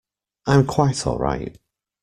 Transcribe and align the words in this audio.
I'm 0.47 0.65
quite 0.65 1.05
all 1.05 1.19
right. 1.19 1.55